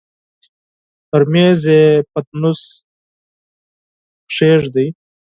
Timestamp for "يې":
1.73-1.83